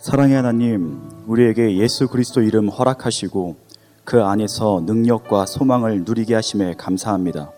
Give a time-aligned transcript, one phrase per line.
[0.00, 3.56] 사랑의 하나님, 우리에게 예수 그리스도 이름 허락하시고
[4.04, 7.52] 그 안에서 능력과 소망을 누리게 하심에 감사합니다.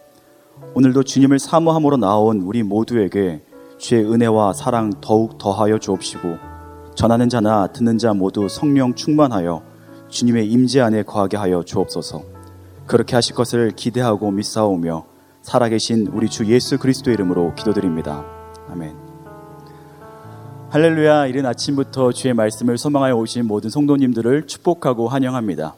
[0.74, 3.44] 오늘도 주님을 사모함으로 나온 우리 모두에게
[3.78, 6.36] 주의 은혜와 사랑 더욱 더하여 주옵시고
[6.96, 9.62] 전하는 자나 듣는 자 모두 성령 충만하여
[10.08, 12.22] 주님의 임재 안에 거하게 하여 주옵소서.
[12.86, 15.04] 그렇게 하실 것을 기대하고 믿사오며
[15.42, 18.24] 살아계신 우리 주 예수 그리스도 이름으로 기도드립니다.
[18.68, 19.11] 아멘.
[20.72, 25.74] 할렐루야 이른 아침부터 주의 말씀을 소망하여 오신 모든 성도님들을 축복하고 환영합니다.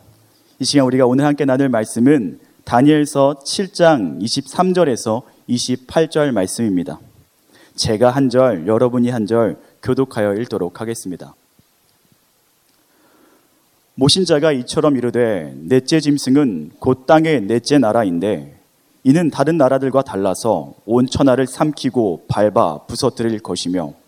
[0.60, 7.00] 이 시간 우리가 오늘 함께 나눌 말씀은 다니엘서 7장 23절에서 28절 말씀입니다.
[7.74, 11.34] 제가 한 절, 여러분이 한 절 교독하여 읽도록 하겠습니다.
[13.96, 18.60] 모신자가 이처럼 이르되 넷째 짐승은 곧 땅의 넷째 나라인데
[19.02, 24.03] 이는 다른 나라들과 달라서 온 천하를 삼키고 밟아 부서뜨릴 것이며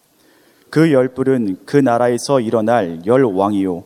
[0.77, 3.83] 그 열불은 그 나라에서 일어날 열 왕이요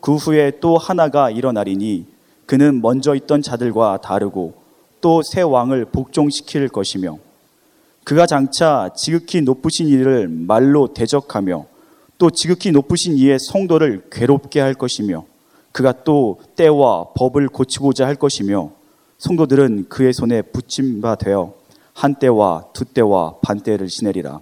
[0.00, 2.04] 그 후에 또 하나가 일어나리니
[2.46, 4.54] 그는 먼저 있던 자들과 다르고
[5.00, 7.18] 또 새 왕을 복종시킬 것이며
[8.02, 11.66] 그가 장차 지극히 높으신 이를 말로 대적하며
[12.18, 15.24] 또 지극히 높으신 이의 성도를 괴롭게 할 것이며
[15.70, 18.72] 그가 또 때와 법을 고치고자 할 것이며
[19.18, 21.54] 성도들은 그의 손에 붙임 바 되어
[21.94, 24.40] 한 때와 두 때와 반 때를 지내리라.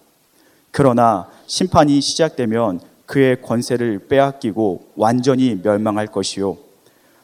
[0.71, 6.57] 그러나 심판이 시작되면 그의 권세를 빼앗기고 완전히 멸망할 것이요.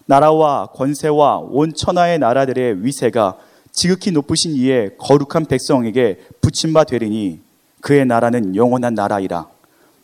[0.05, 3.39] 나라와 권세와 온 천하의 나라들의 위세가
[3.71, 7.39] 지극히 높으신 이의 거룩한 백성에게 붙임 바 되리니
[7.81, 9.47] 그의 나라는 영원한 나라이라.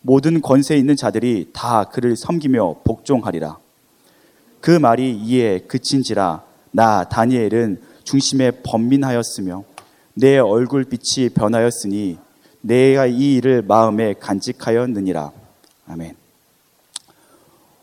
[0.02, 3.58] 모든 권세 있는 자들이 다 그를 섬기며 복종하리라.
[4.60, 9.64] 그 말이 이에 그친지라 나 다니엘은 중심에 번민하였으며
[10.14, 12.18] 내 얼굴 빛이 변하였으니
[12.62, 15.32] 내가 이 일을 마음에 간직하였느니라.
[15.88, 16.16] 아멘.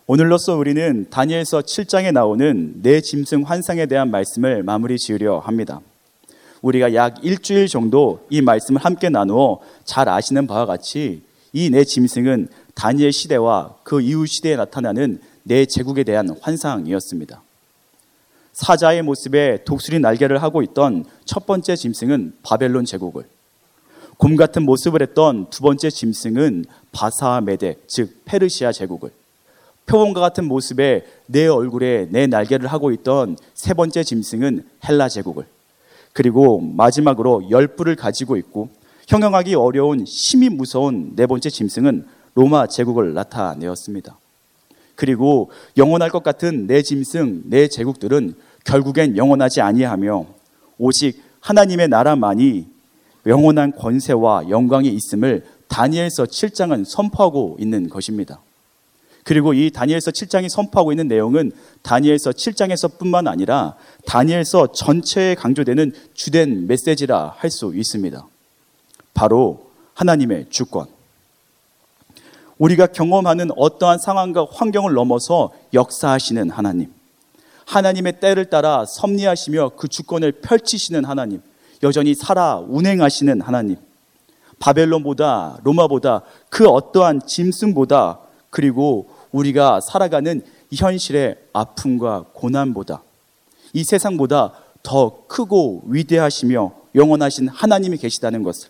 [0.08, 5.82] 오늘로써 우리는 다니엘서 7장에 나오는 내 짐승 환상에 대한 말씀을 마무리 지으려 합니다.
[6.62, 11.22] 우리가 약 일주일 정도 이 말씀을 함께 나누어 잘 아시는 바와 같이
[11.54, 17.42] 이 내 짐승은 다니엘 시대와 그 이후 시대에 나타나는 내 제국에 대한 환상이었습니다.
[18.54, 23.26] 사자의 모습에 독수리 날개를 하고 있던 첫 번째 짐승은 바벨론 제국을,
[24.20, 29.12] 곰 같은 모습을 했던 두 번째 짐승은 바사 메데, 즉 페르시아 제국을,
[29.86, 35.46] 표범과 같은 모습에 내 얼굴에 내 날개를 하고 있던 세 번째 짐승은 헬라 제국을,
[36.12, 38.68] 그리고 마지막으로 열불을 가지고 있고
[39.08, 42.06] 형용하기 어려운 심히 무서운 네 번째 짐승은
[42.36, 44.18] 로마 제국을 나타내었습니다.
[44.96, 48.34] 그리고 영원할 것 같은 내 짐승, 내 제국들은
[48.66, 50.26] 결국엔 영원하지 아니하며
[50.78, 52.79] 오직 하나님의 나라만이
[53.26, 58.42] 영원한 권세와 영광이 있음을 다니엘서 7장은 선포하고 있는 것입니다.
[59.24, 61.52] 그리고 이 다니엘서 7장이 선포하고 있는 내용은
[61.84, 63.76] 다니엘서 7장에서뿐만 아니라
[64.06, 68.26] 다니엘서 전체에 강조되는 주된 메시지라 할 수 있습니다.
[69.14, 70.88] 바로 하나님의 주권.
[72.58, 76.92] 우리가 경험하는 어떠한 상황과 환경을 넘어서 역사하시는 하나님.
[77.66, 81.42] 하나님의 때를 따라 섭리하시며 그 주권을 펼치시는 하나님.
[81.84, 83.78] 여전히 살아 운행하시는 하나님.
[84.60, 88.20] 바벨론보다 로마보다 그 어떠한 짐승보다
[88.50, 93.02] 그리고 우리가 살아가는 이 현실의 아픔과 고난보다
[93.74, 94.54] 이 세상보다
[94.84, 98.70] 더 크고 위대하시며 영원하신 하나님이 계시다는 것을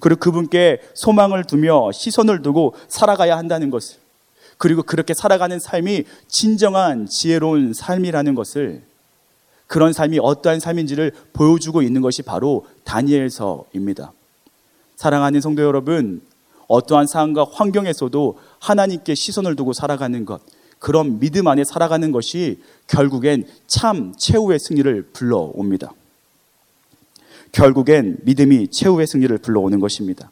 [0.00, 3.98] 그리고 그분께 소망을 두며 시선을 두고 살아가야 한다는 것을
[4.58, 8.82] 그리고 그렇게 살아가는 삶이 진정한 지혜로운 삶이라는 것을
[9.66, 14.12] 그런 삶이 어떠한 삶인지를 보여주고 있는 것이 바로 다니엘서입니다.
[14.96, 16.20] 사랑하는 성도 여러분,
[16.68, 20.40] 어떠한 상황과 환경에서도 하나님께 시선을 두고 살아가는 것,
[20.78, 25.92] 그런 믿음 안에 살아가는 것이 결국엔 참 최후의 승리를 불러옵니다.
[27.52, 30.30] 결국엔 믿음이 최후의 승리를 불러오는 것입니다.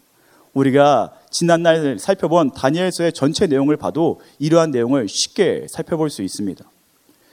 [0.53, 6.65] 우리가 지난날 살펴본 다니엘서의 전체 내용을 봐도 이러한 내용을 쉽게 살펴볼 수 있습니다.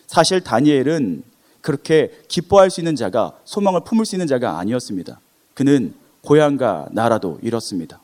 [0.08, 1.24] 사실 다니엘은
[1.62, 5.20] 그렇게 기뻐할 수 있는 자가 소망을 품을 수 있는 자가 아니었습니다.
[5.54, 8.00] 그는 고향과 나라도 잃었습니다.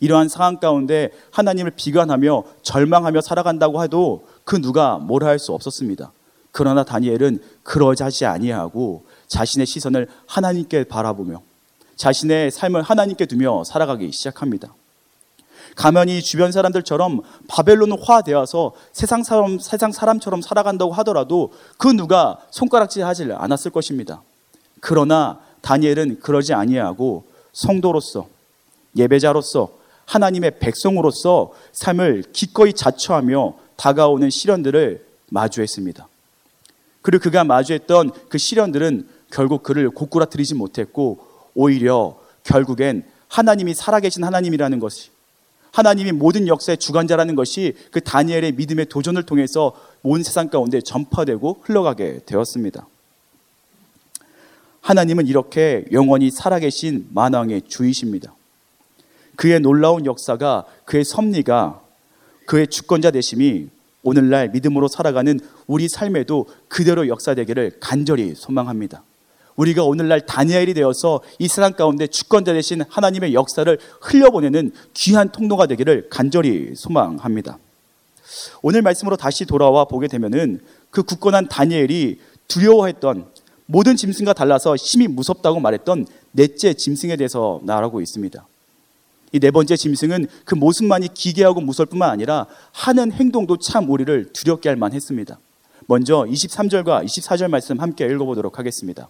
[0.00, 6.12] 이러한 상황 가운데 하나님을 비관하며 절망하며 살아간다고 해도 그 누가 뭐라 할 수 없었습니다.
[6.52, 11.42] 그러나 다니엘은 그러자지 아니하고 자신의 시선을 하나님께 바라보며
[11.96, 14.74] 자신의 삶을 하나님께 두며 살아가기 시작합니다.
[15.76, 23.28] 가면이 주변 사람들처럼 바벨론화 되어서 세상 사람 세상 사람처럼 살아간다고 하더라도 그 누가 손가락질 하지
[23.32, 24.22] 않았을 것입니다.
[24.80, 28.28] 그러나 다니엘은 그러지 아니하고 성도로서
[28.96, 29.70] 예배자로서
[30.06, 36.08] 하나님의 백성으로서 삶을 기꺼이 자처하며 다가오는 시련들을 마주했습니다.
[37.02, 41.20] 그리고 그가 마주했던 그 시련들은 결국 그를 고꾸라뜨리지 못했고
[41.54, 45.09] 오히려 결국엔 하나님이 살아계신 하나님이라는 것이
[45.72, 49.72] 하나님이 모든 역사의 주관자라는 것이 그 다니엘의 믿음의 도전을 통해서
[50.02, 52.86] 온 세상 가운데 전파되고 흘러가게 되었습니다.
[54.80, 58.34] 하나님은 이렇게 영원히 살아계신 만왕의 주이십니다.
[59.36, 61.80] 그의 놀라운 역사가 그의 섭리가
[62.46, 63.68] 그의 주권자 되심이
[64.02, 69.02] 오늘날 믿음으로 살아가는 우리 삶에도 그대로 역사되기를 간절히 소망합니다.
[69.60, 76.08] 우리가 오늘날 다니엘이 되어서 이 세상 가운데 주권자 되신 하나님의 역사를 흘려보내는 귀한 통로가 되기를
[76.08, 77.58] 간절히 소망합니다.
[78.62, 80.60] 오늘 말씀으로 다시 돌아와 보게 되면은
[80.90, 83.26] 그 굳건한 다니엘이 두려워했던
[83.66, 88.46] 모든 짐승과 달라서 힘이 무섭다고 말했던 넷째 짐승에 대해서 말하고 있습니다.
[89.32, 94.68] 이 네 번째 짐승은 그 모습만이 기괴하고 무서울 뿐만 아니라 하는 행동도 참 우리를 두렵게
[94.68, 95.38] 할 만했습니다.
[95.86, 99.08] 먼저 23절과 24절 말씀 함께 읽어보도록 하겠습니다.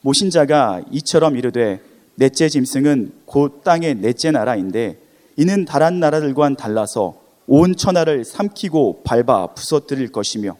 [0.00, 1.80] 모신 자가 이처럼 이르되
[2.14, 4.98] 넷째 짐승은 곧 땅의 넷째 나라인데
[5.36, 10.56] 이는 다른 나라들과는 달라서 온 천하를 삼키고 밟아 부서뜨릴 것이며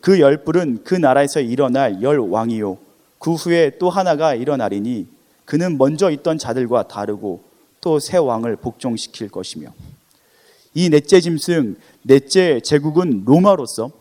[0.00, 2.78] 그 열불은 그 나라에서 일어날 열 왕이요.
[3.18, 5.06] 그 후에 또 하나가 일어나리니
[5.44, 7.42] 그는 먼저 있던 자들과 다르고
[7.80, 9.68] 또 새 왕을 복종시킬 것이며
[10.74, 13.92] 이 넷째 짐승 넷째 제국은 로마로서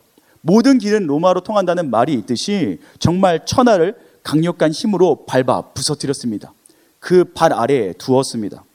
[0.42, 3.95] 모든 길은 로마로 통한다는 말이 있듯이 정말 천하를
[4.25, 6.51] 강력한 힘으로 밟아 부서뜨렸습니다.
[7.00, 8.66] 그 발 아래에 두었습니다.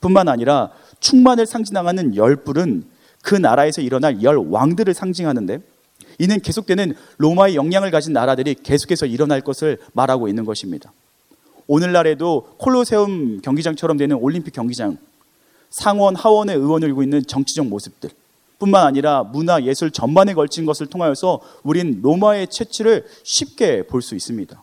[0.00, 0.70] 뿐만 아니라
[1.00, 2.84] 충만을 상징하는 열불은
[3.22, 5.60] 그 나라에서 일어날 열 왕들을 상징하는데
[6.18, 10.92] 이는 계속되는 로마의 영향을 가진 나라들이 계속해서 일어날 것을 말하고 있는 것입니다.
[11.66, 14.96] 오늘날에도 콜로세움 경기장처럼 되는 올림픽 경기장,
[15.68, 18.10] 상원, 하원의 의원을 이고 있는 정치적 모습들,
[18.58, 24.62] 뿐만 아니라 문화, 예술 전반에 걸친 것을 통하여서 우린 로마의 채취를 쉽게 볼 수 있습니다.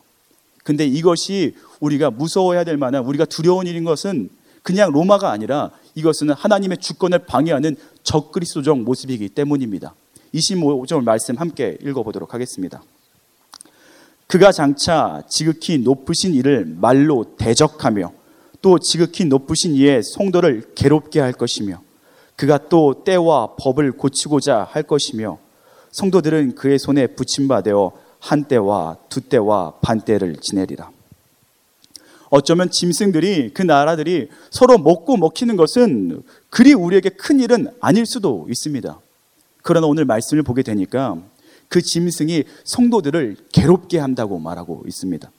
[0.64, 4.30] 근데 이것이 우리가 무서워해야 될 만한 우리가 두려운 일인 것은
[4.62, 9.94] 그냥 로마가 아니라 이것은 하나님의 주권을 방해하는 적그리스도적 모습이기 때문입니다.
[10.34, 12.82] 25절 말씀 함께 읽어보도록 하겠습니다.
[14.26, 18.12] 그가 장차 지극히 높으신 이를 말로 대적하며
[18.62, 21.82] 또 지극히 높으신 이의 성도를 괴롭게 할 것이며
[22.34, 25.38] 그가 또 때와 법을 고치고자 할 것이며
[25.92, 27.70] 성도들은 그의 손에 붙임받아
[28.24, 30.90] 한 때와 두 때와 반 때를 지내리라.
[32.30, 38.98] 어쩌면 짐승들이 그 나라들이 서로 먹고 먹히는 것은 그리 우리에게 큰 일은 아닐 수도 있습니다.
[39.62, 41.18] 그러나 오늘 말씀을 보게 되니까
[41.68, 45.30] 그 짐승이 성도들을 괴롭게 한다고 말하고 있습니다.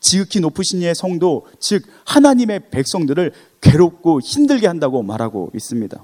[0.00, 6.02] 지극히 높으신 이의 성도, 즉 하나님의 백성들을 괴롭고 힘들게 한다고 말하고 있습니다.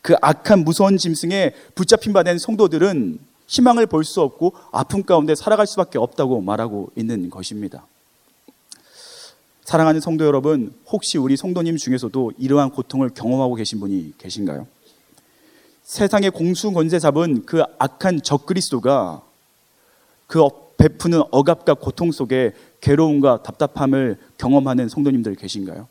[0.00, 5.66] 그 악한 무서운 짐승에 붙잡힌 바 된 성도들은 희망을 볼 수 없고 아픔 가운데 살아갈
[5.66, 7.86] 수밖에 없다고 말하고 있는 것입니다.
[9.64, 14.66] 사랑하는 성도 여러분, 혹시 우리 성도님 중에서도 이러한 고통을 경험하고 계신 분이 계신가요?
[15.82, 19.22] 세상의 공수 권세 잡은 그 악한 적그리스도가
[20.26, 25.88] 그 베푸는 억압과 고통 속에 괴로움과 답답함을 경험하는 성도님들 계신가요?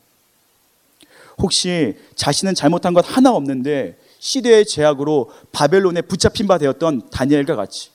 [1.38, 7.90] 혹시 자신은 잘못한 것 하나 없는데 시대의 제약으로 바벨론에 붙잡힌 바 되었던 다니엘과 같이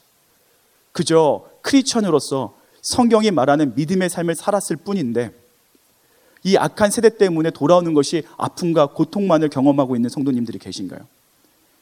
[0.92, 5.30] 그저 크리스천으로서 성경이 말하는 믿음의 삶을 살았을 뿐인데
[6.44, 11.00] 이 악한 세대 때문에 돌아오는 것이 아픔과 고통만을 경험하고 있는 성도님들이 계신가요?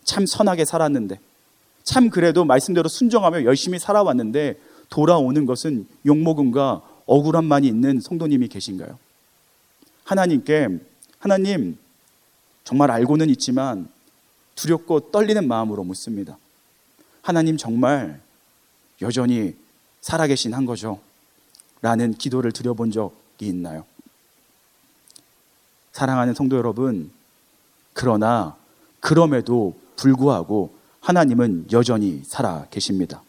[0.02, 1.20] 참 선하게 살았는데
[1.84, 8.98] 참 그래도 말씀대로 순종하며 열심히 살아왔는데 돌아오는 것은 욕먹음과 억울함만이 있는 성도님이 계신가요?
[10.02, 10.80] 하나님께
[11.20, 11.78] 하나님
[12.64, 13.88] 정말 알고는 있지만
[14.60, 16.36] 두렵고 떨리는 마음으로 묻습니다.
[17.22, 18.20] 하나님 정말
[19.00, 19.56] 여전히
[20.02, 21.00] 살아계신 한 거죠?
[21.80, 23.86] 라는 기도를 드려본 적이 있나요?
[25.92, 27.10] 사랑하는 성도 여러분,
[27.94, 28.56] 그러나
[29.00, 33.22] 그럼에도 불구하고 하나님은 여전히 살아 계십니다.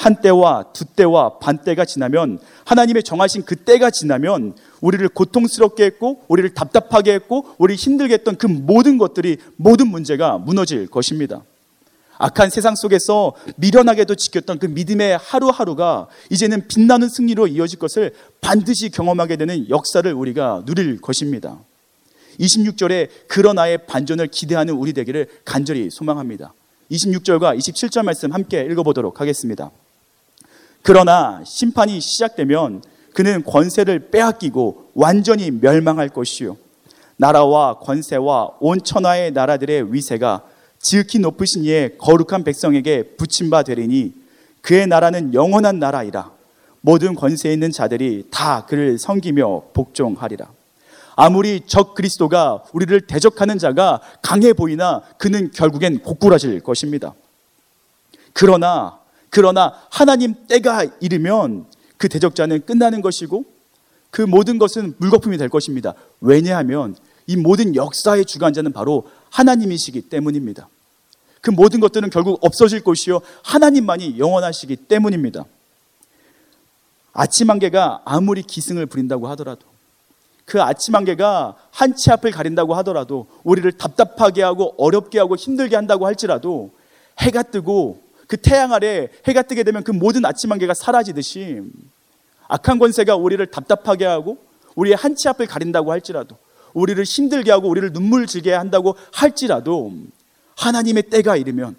[0.00, 6.24] 한 때와 두 때와 반 때가 지나면 하나님의 정하신 그 때가 지나면 우리를 고통스럽게 했고
[6.28, 11.42] 우리를 답답하게 했고 우리 힘들게 했던 그 모든 것들이 모든 문제가 무너질 것입니다.
[12.16, 19.36] 악한 세상 속에서 미련하게도 지켰던 그 믿음의 하루하루가 이제는 빛나는 승리로 이어질 것을 반드시 경험하게
[19.36, 21.58] 되는 역사를 우리가 누릴 것입니다.
[22.38, 26.54] 26절에 그러나의 반전을 기대하는 우리 되기를 간절히 소망합니다.
[26.90, 29.70] 26절과 27절 말씀 함께 읽어보도록 하겠습니다.
[30.82, 32.82] 그러나 심판이 시작되면
[33.14, 36.56] 그는 권세를 빼앗기고 완전히 멸망할 것이요.
[37.16, 40.42] 나라와 권세와 온 천하의 나라들의 위세가
[40.78, 44.14] 지극히 높으신 이의 거룩한 백성에게 붙임 바 되리니
[44.62, 46.30] 그의 나라는 영원한 나라이라
[46.80, 50.50] 모든 권세에 있는 자들이 다 그를 섬기며 복종하리라.
[51.16, 57.12] 아무리 적 그리스도가 우리를 대적하는 자가 강해 보이나 그는 결국엔 고꾸라질 것입니다.
[58.32, 58.99] 그러나
[59.30, 63.44] 그러나 하나님 때가 이르면 그 대적자는 끝나는 것이고
[64.10, 65.94] 그 모든 것은 물거품이 될 것입니다.
[66.20, 66.96] 왜냐하면
[67.26, 70.68] 이 모든 역사의 주관자는 바로 하나님이시기 때문입니다.
[71.40, 75.44] 그 모든 것들은 결국 없어질 것이요 하나님만이 영원하시기 때문입니다.
[77.12, 79.62] 아침 안개가 아무리 기승을 부린다고 하더라도
[80.44, 86.06] 그 아침 안개가 한 치 앞을 가린다고 하더라도 우리를 답답하게 하고 어렵게 하고 힘들게 한다고
[86.06, 86.70] 할지라도
[87.20, 91.62] 해가 뜨고 그 태양 아래 해가 뜨게 되면 그 모든 아침 안개가 사라지듯이
[92.46, 94.38] 악한 권세가 우리를 답답하게 하고
[94.76, 96.36] 우리의 한치 앞을 가린다고 할지라도
[96.72, 99.92] 우리를 힘들게 하고 우리를 눈물 질게 한다고 할지라도
[100.56, 101.74] 하나님의 때가 이르면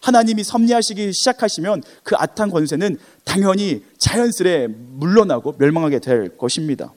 [0.00, 6.92] 하나님이 섭리하시기 시작하시면 그 악한 권세는 당연히 자연스레 물러나고 멸망하게 될 것입니다.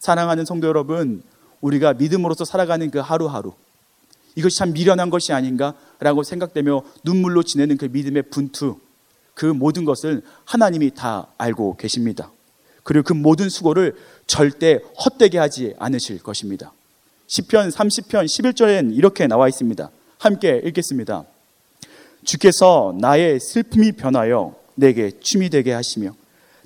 [0.00, 1.22] 사랑하는 성도 여러분,
[1.60, 3.52] 우리가 믿음으로서 살아가는 그 하루하루
[4.34, 8.78] 이것이 참 미련한 것이 아닌가 라고 생각되며 눈물로 지내는 그 믿음의 분투
[9.34, 12.30] 그 모든 것을 하나님이 다 알고 계십니다.
[12.82, 16.72] 그리고 그 모든 수고를 절대 헛되게 하지 않으실 것입니다.
[17.26, 19.90] 시편 30편 11절엔 이렇게 나와 있습니다.
[20.18, 21.24] 함께 읽겠습니다.
[22.24, 26.14] 주께서 나의 슬픔이 변하여 내게 춤이 되게 하시며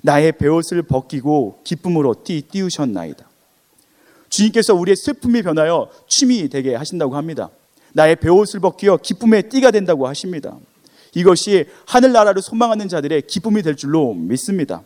[0.01, 3.29] 나의 베옷을 벗기고 기쁨으로 띠 띄우셨나이다.
[4.29, 7.49] 주님께서 우리의 슬픔이 변하여 춤이 되게 하신다고 합니다.
[7.93, 10.57] 나의 베옷을 벗기어 기쁨의 띠가 된다고 하십니다.
[11.15, 14.81] 이것이 하늘나라를 소망하는 자들의 기쁨이 될 줄로 믿습니다.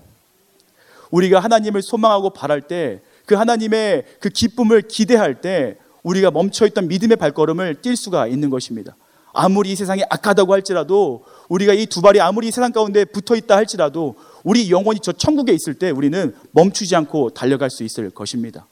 [1.12, 7.76] 우리가 하나님을 소망하고 바랄 때 그 하나님의 그 기쁨을 기대할 때 우리가 멈춰있던 믿음의 발걸음을
[7.82, 8.96] 뛸 수가 있는 것입니다.
[9.34, 13.58] 아무리 이 세상이 악하다고 할지라도 우리가 이 두 발이 아무리 이 세상 가운데 붙어 있다
[13.58, 18.66] 할지라도 우리 영혼이 저 천국에 있을 때 우리는 멈추지 않고 달려갈 수 있을 것입니다.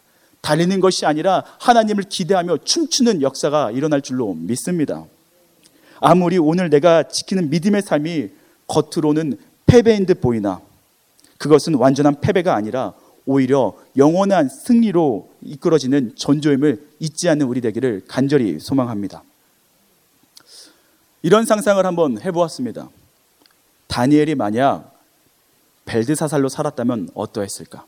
[0.45, 5.03] 달리는 것이 아니라 하나님을 기대하며 춤추는 역사가 일어날 줄로 믿습니다.
[5.99, 8.29] 아무리 오늘 내가 지키는 믿음의 삶이
[8.67, 10.61] 겉으로는 패배인 듯 보이나
[11.39, 12.93] 그것은 완전한 패배가 아니라
[13.25, 19.23] 오히려 영원한 승리로 이끌어지는 전조임을 잊지 않는 우리 되기를 간절히 소망합니다.
[21.23, 22.87] 이런 상상을 한번 해보았습니다.
[23.87, 24.93] 다니엘이 만약
[25.85, 27.85] 벨드사살로 살았다면 어떠했을까?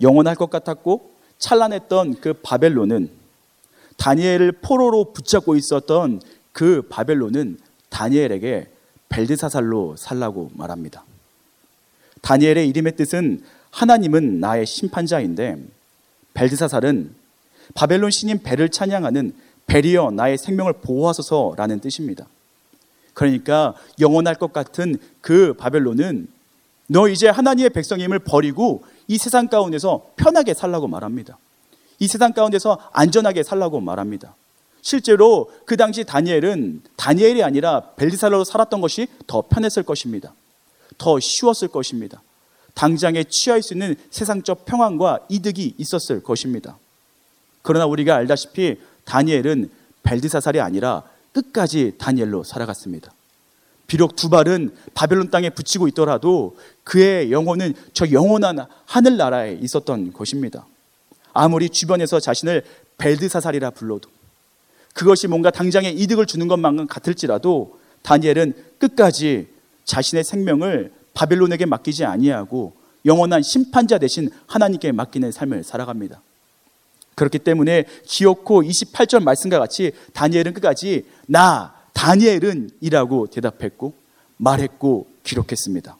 [0.00, 3.10] 영원할 것 같았고 찬란했던 그 바벨론은
[3.96, 6.20] 다니엘을 포로로 붙잡고 있었던
[6.52, 7.58] 그 바벨론은
[7.90, 8.68] 다니엘에게
[9.08, 11.04] 벨드사살로 살라고 말합니다.
[12.22, 15.62] 다니엘의 이름의 뜻은 하나님은 나의 심판자인데
[16.32, 17.14] 벨드사살은
[17.74, 19.34] 바벨론 신인 벨을 찬양하는
[19.66, 22.26] 벨이여 나의 생명을 보호하소서라는 뜻입니다.
[23.14, 26.28] 그러니까 영원할 것 같은 그 바벨론은
[26.86, 31.38] 너 이제 하나님의 백성임을 버리고 이 세상 가운데서 편하게 살라고 말합니다.
[31.98, 34.34] 이 세상 가운데서 안전하게 살라고 말합니다.
[34.82, 40.34] 실제로 그 당시 다니엘은 다니엘이 아니라 벨리살로 살았던 것이 더 편했을 것입니다.
[40.98, 42.22] 더 쉬웠을 것입니다.
[42.74, 46.76] 당장에 취할 수 있는 세상적 평안과 이득이 있었을 것입니다.
[47.62, 49.70] 그러나 우리가 알다시피 다니엘은
[50.02, 53.13] 벨드사살이 아니라 끝까지 다니엘로 살아갔습니다.
[53.86, 60.66] 비록 두 발은 바벨론 땅에 붙이고 있더라도 그의 영혼은 저 영원한 하늘나라에 있었던 것입니다.
[61.32, 62.64] 아무리 주변에서 자신을
[62.98, 64.08] 벨드사살이라 불러도
[64.94, 69.48] 그것이 뭔가 당장에 이득을 주는 것만은 같을지라도 다니엘은 끝까지
[69.84, 72.74] 자신의 생명을 바벨론에게 맡기지 아니하고
[73.04, 76.22] 영원한 심판자 대신 하나님께 맡기는 삶을 살아갑니다.
[77.16, 83.94] 그렇기 때문에 기어코 28절 말씀과 같이 다니엘은 끝까지 나 다니엘은 이라고 대답했고
[84.36, 85.96] 말했고 기록했습니다.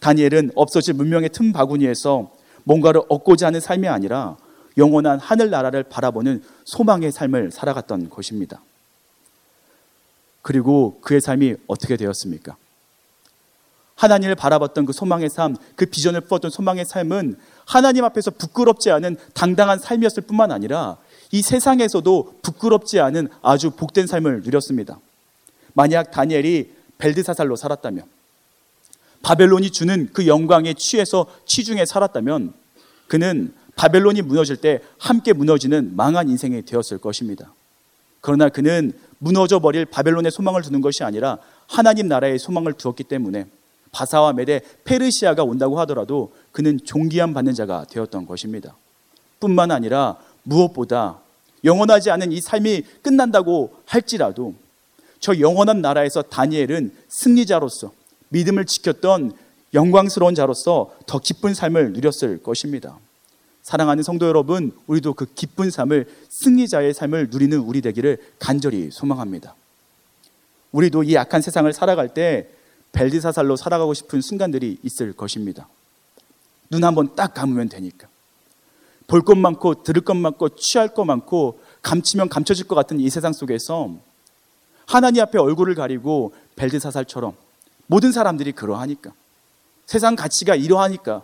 [0.00, 2.30] 다니엘은 없어질 문명의 틈 바구니에서
[2.64, 4.36] 뭔가를 얻고자 하는 삶이 아니라
[4.76, 8.60] 영원한 하늘나라를 바라보는 소망의 삶을 살아갔던 것입니다.
[10.42, 12.56] 그리고 그의 삶이 어떻게 되었습니까?
[13.94, 19.78] 하나님을 바라봤던 그 소망의 삶, 그 비전을 품었던 소망의 삶은 하나님 앞에서 부끄럽지 않은 당당한
[19.78, 20.96] 삶이었을 뿐만 아니라
[21.34, 25.00] 이 세상에서도 부끄럽지 않은 아주 복된 삶을 누렸습니다.
[25.72, 28.04] 만약 다니엘이 벨드사살로 살았다면
[29.22, 32.52] 바벨론이 주는 그 영광에 취해서 취중에 살았다면
[33.08, 37.52] 그는 바벨론이 무너질 때 함께 무너지는 망한 인생이 되었을 것입니다.
[38.20, 43.46] 그러나 그는 무너져 버릴 바벨론의 소망을 두는 것이 아니라 하나님 나라의 소망을 두었기 때문에
[43.90, 48.76] 바사와 메대 페르시아가 온다고 하더라도 그는 존귀함 받는 자가 되었던 것입니다.
[49.40, 51.23] 뿐만 아니라 무엇보다
[51.64, 54.54] 영원하지 않은 이 삶이 끝난다고 할지라도
[55.18, 57.92] 저 영원한 나라에서 다니엘은 승리자로서
[58.28, 59.32] 믿음을 지켰던
[59.72, 62.98] 영광스러운 자로서 더 기쁜 삶을 누렸을 것입니다.
[63.62, 69.54] 사랑하는 성도 여러분, 우리도 그 기쁜 삶을 승리자의 삶을 누리는 우리 되기를 간절히 소망합니다.
[70.72, 72.48] 우리도 이 약한 세상을 살아갈 때
[72.92, 75.66] 벨디사살로 살아가고 싶은 순간들이 있을 것입니다.
[76.70, 78.08] 눈 한번 딱 감으면 되니까.
[79.06, 83.32] 볼 것 많고 들을 것 많고 취할 것 많고 감치면 감춰질 것 같은 이 세상
[83.32, 83.90] 속에서
[84.86, 87.34] 하나님 앞에 얼굴을 가리고 벨드사살처럼
[87.86, 89.12] 모든 사람들이 그러하니까
[89.86, 91.22] 세상 가치가 이러하니까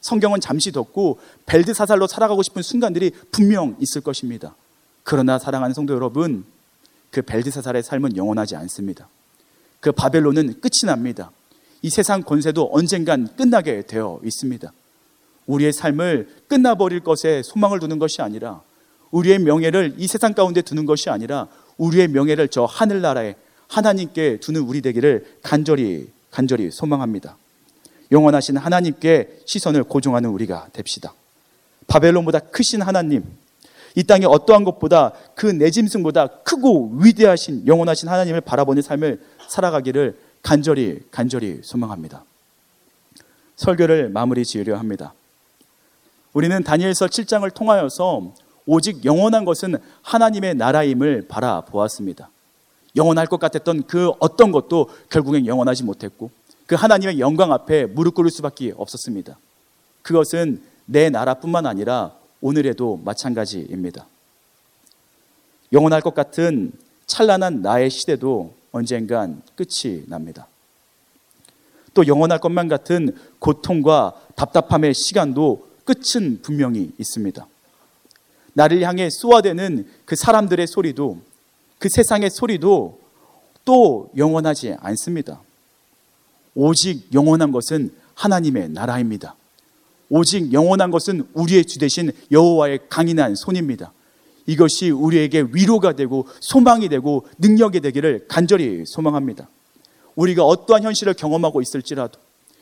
[0.00, 4.54] 성경은 잠시 덮고 벨드사살로 살아가고 싶은 순간들이 분명 있을 것입니다.
[5.02, 6.44] 그러나 사랑하는 성도 여러분,
[7.10, 9.08] 그 벨드사살의 삶은 영원하지 않습니다.
[9.80, 11.30] 그 바벨론은 끝이 납니다.
[11.80, 14.72] 이 세상 권세도 언젠간 끝나게 되어 있습니다.
[15.46, 18.62] 우리의 삶을 끝나버릴 것에 소망을 두는 것이 아니라
[19.10, 21.48] 우리의 명예를 이 세상 가운데 두는 것이 아니라
[21.78, 23.34] 우리의 명예를 저 하늘나라에
[23.68, 27.36] 하나님께 두는 우리 되기를 간절히 간절히 소망합니다.
[28.10, 31.14] 영원하신 하나님께 시선을 고정하는 우리가 됩시다.
[31.86, 33.24] 바벨론보다 크신 하나님,
[33.94, 41.60] 이 땅에 어떠한 것보다 그 내짐승보다 크고 위대하신 영원하신 하나님을 바라보는 삶을 살아가기를 간절히 간절히
[41.62, 42.24] 소망합니다.
[43.56, 45.14] 설교를 마무리 지으려 합니다.
[46.34, 48.32] 우리는 다니엘서 7장을 통하여서
[48.66, 52.28] 오직 영원한 것은 하나님의 나라임을 바라보았습니다.
[52.96, 56.30] 영원할 것 같았던 그 어떤 것도 결국엔 영원하지 못했고
[56.66, 59.38] 그 하나님의 영광 앞에 무릎 꿇을 수밖에 없었습니다.
[60.02, 64.06] 그것은 내 나라뿐만 아니라 오늘에도 마찬가지입니다.
[65.72, 66.72] 영원할 것 같은
[67.06, 70.48] 찬란한 나의 시대도 언젠간 끝이 납니다.
[71.92, 77.46] 또 영원할 것만 같은 고통과 답답함의 시간도 끝은 분명히 있습니다.
[78.54, 81.20] 나를 향해 쏘아대는 그 사람들의 소리도
[81.78, 83.00] 그 세상의 소리도
[83.64, 85.40] 또 영원하지 않습니다.
[86.54, 89.34] 오직 영원한 것은 하나님의 나라입니다.
[90.08, 93.92] 오직 영원한 것은 우리의 주 대신 여호와의 강인한 손입니다.
[94.46, 99.48] 이것이 우리에게 위로가 되고 소망이 되고 능력이 되기를 간절히 소망합니다.
[100.14, 102.20] 우리가 어떠한 현실을 경험하고 있을지라도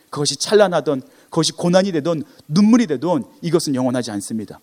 [0.08, 4.60] 그것이 찬란하던 그것이 고난이 되던 눈물이 되던 이것은 영원하지 않습니다.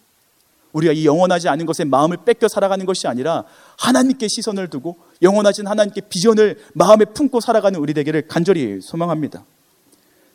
[0.72, 3.44] 우리가 이 영원하지 않은 것에 마음을 뺏겨 살아가는 것이 아니라
[3.80, 9.44] 하나님께 시선을 두고 영원하신 하나님께 비전을 마음에 품고 살아가는 우리 되기를 간절히 소망합니다.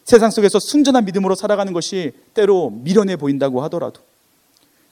[0.03, 4.01] 세상 속에서 순전한 믿음으로 살아가는 것이 때로 미련해 보인다고 하더라도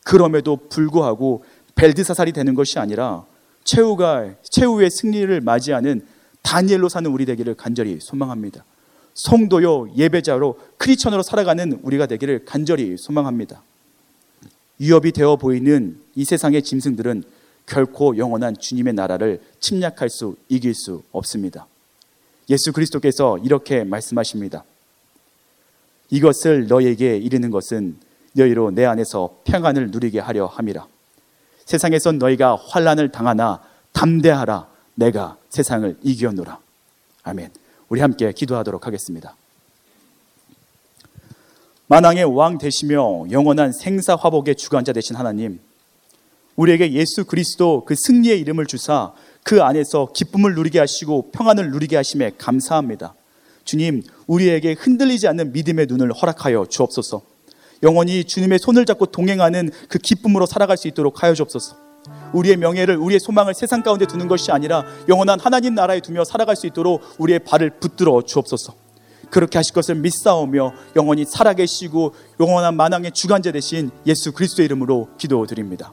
[0.05, 3.25] 그럼에도 불구하고 벨드사살이 되는 것이 아니라
[3.65, 6.07] 최후가 최후의 승리를 맞이하는
[6.43, 8.65] 다니엘로 사는 우리 되기를 간절히 소망합니다.
[9.15, 13.63] 성도요 예배자로 크리스천으로 살아가는 우리가 되기를 간절히 소망합니다.
[14.79, 17.25] 위협이 되어 보이는 이 세상의 짐승들은
[17.67, 21.67] 결코 영원한 주님의 나라를 침략할 수 이길 수 없습니다.
[22.51, 24.65] 예수 그리스도께서 이렇게 말씀하십니다.
[26.11, 27.97] 이것을 너에게 이르는 것은
[28.35, 30.87] 너희로 내 안에서 평안을 누리게 하려 함이라.
[31.65, 34.69] 세상에선 너희가 환란을 당하나 담대하라.
[34.95, 36.59] 내가 세상을 이겨노라.
[37.23, 37.51] 아멘.
[37.93, 39.37] 우리 함께 기도하도록 하겠습니다.
[41.89, 45.61] 만왕의 왕 되시며 영원한 생사 화복의 주관자 되신 하나님,
[46.57, 52.33] 우리에게 예수 그리스도 그 승리의 이름을 주사 그 안에서 기쁨을 누리게 하시고 평안을 누리게 하심에
[52.39, 53.15] 감사합니다.
[53.67, 57.21] 주님, 우리에게 흔들리지 않는 믿음의 눈을 허락하여 주옵소서.
[57.83, 61.82] 영원히 주님의 손을 잡고 동행하는 그 기쁨으로 살아갈 수 있도록 하여 주옵소서.
[62.33, 66.67] 우리의 명예를, 우리의 소망을 세상 가운데 두는 것이 아니라 영원한 하나님 나라에 두며 살아갈 수
[66.67, 68.75] 있도록 우리의 발을 붙들어 주옵소서.
[69.31, 75.93] 그렇게 하실 것을 믿사오며 영원히 살아계시고 영원한 만왕의 주관자 되신 예수 그리스도의 이름으로 기도드립니다.